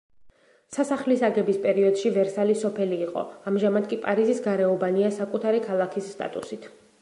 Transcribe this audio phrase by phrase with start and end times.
[0.75, 6.69] სასახლის აგების პერიოდში ვერსალი სოფელი იყო, ამჟამად კი პარიზის გარეუბანია საკუთარი ქალაქის სტატუსით.